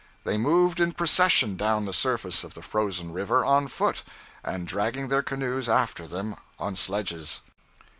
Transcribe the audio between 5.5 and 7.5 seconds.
after them on sledges.